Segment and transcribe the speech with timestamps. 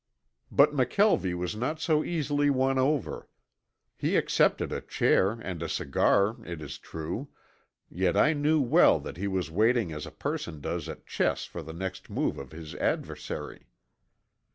[0.51, 3.29] But McKelvie was not so easily won over.
[3.95, 7.27] He accepted a chair and a cigar, it is true,
[7.87, 11.61] yet I knew well that he was waiting as a person does at chess for
[11.61, 13.67] the next move of his adversary.